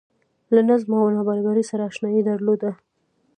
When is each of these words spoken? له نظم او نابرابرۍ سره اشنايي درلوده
له 0.53 0.61
نظم 0.69 0.91
او 1.01 1.07
نابرابرۍ 1.15 1.63
سره 1.71 1.83
اشنايي 1.89 2.21
درلوده 2.29 2.69